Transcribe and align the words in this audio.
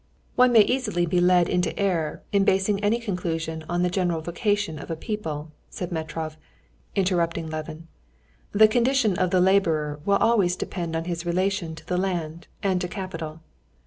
"One 0.35 0.51
may 0.51 0.61
easily 0.61 1.05
be 1.05 1.21
led 1.21 1.47
into 1.47 1.77
error 1.77 2.23
in 2.31 2.43
basing 2.43 2.83
any 2.83 2.99
conclusion 2.99 3.63
on 3.69 3.83
the 3.83 3.89
general 3.91 4.21
vocation 4.21 4.79
of 4.79 4.89
a 4.89 4.95
people," 4.95 5.51
said 5.69 5.91
Metrov, 5.91 6.37
interrupting 6.95 7.51
Levin. 7.51 7.87
"The 8.51 8.67
condition 8.67 9.15
of 9.19 9.29
the 9.29 9.39
laborer 9.39 9.99
will 10.03 10.17
always 10.17 10.55
depend 10.55 10.95
on 10.95 11.05
his 11.05 11.23
relation 11.23 11.75
to 11.75 11.85
the 11.85 11.97
land 11.99 12.47
and 12.63 12.81
to 12.81 12.87
capital." 12.87 13.41